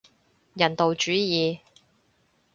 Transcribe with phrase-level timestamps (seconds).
[0.55, 1.59] 人道主義